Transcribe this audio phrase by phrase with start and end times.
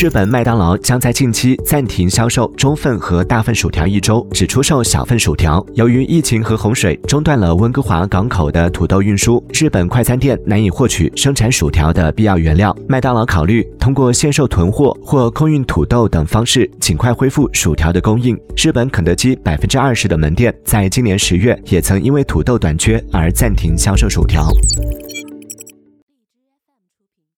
[0.00, 5.62] 日本麦当劳将在近期暂停销售中份和大份薯条一周只出售小份薯条。
[5.74, 12.74] 由于疫情和洪水中断了温哥华港口的土豆运输日本快餐店难以获取生产薯条的必要原料。
[12.88, 18.34] 麦当劳考虑通过限售囤货或空运土豆等方式尽快恢复薯条的供应。
[18.56, 24.48] 日本肯德基百分之二十的门店在今年十月也曾因为土豆短缺而暂停销售薯条。